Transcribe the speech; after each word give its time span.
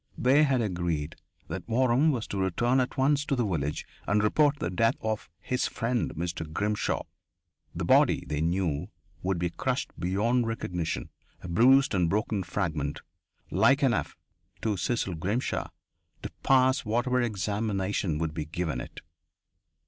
They 0.17 0.41
had 0.45 0.61
agreed 0.61 1.15
that 1.47 1.67
Waram 1.67 2.09
was 2.09 2.25
to 2.29 2.39
return 2.39 2.79
at 2.79 2.97
once 2.97 3.23
to 3.25 3.35
the 3.35 3.45
village 3.45 3.85
and 4.07 4.23
report 4.23 4.57
the 4.57 4.71
death 4.71 4.95
of 4.99 5.29
"his 5.39 5.67
friend, 5.67 6.11
Mr. 6.15 6.51
Grimshaw." 6.51 7.03
The 7.75 7.85
body, 7.85 8.23
they 8.25 8.41
knew, 8.41 8.87
would 9.21 9.37
be 9.37 9.51
crushed 9.51 9.91
beyond 9.99 10.47
recognition 10.47 11.11
a 11.41 11.47
bruised 11.47 11.93
and 11.93 12.09
broken 12.09 12.41
fragment, 12.41 13.01
like 13.51 13.83
enough 13.83 14.17
to 14.63 14.75
Cecil 14.75 15.13
Grimshaw 15.13 15.67
to 16.23 16.31
pass 16.41 16.83
whatever 16.83 17.21
examination 17.21 18.17
would 18.17 18.33
be 18.33 18.45
given 18.45 18.81
it. 18.81 19.01